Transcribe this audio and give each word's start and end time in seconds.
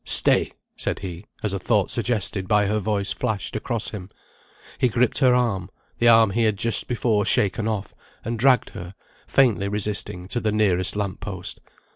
"Stay," 0.03 0.51
said 0.75 0.97
he, 1.01 1.27
as 1.43 1.53
a 1.53 1.59
thought 1.59 1.91
suggested 1.91 2.47
by 2.47 2.65
her 2.65 2.79
voice 2.79 3.11
flashed 3.11 3.55
across 3.55 3.89
him. 3.91 4.09
He 4.79 4.89
gripped 4.89 5.19
her 5.19 5.35
arm 5.35 5.69
the 5.99 6.07
arm 6.07 6.31
he 6.31 6.41
had 6.45 6.57
just 6.57 6.87
before 6.87 7.23
shaken 7.23 7.67
off, 7.67 7.93
and 8.25 8.39
dragged 8.39 8.71
her, 8.71 8.95
faintly 9.27 9.67
resisting, 9.67 10.27
to 10.29 10.39
the 10.39 10.51
nearest 10.51 10.95
lamp 10.95 11.19
post. 11.19 11.59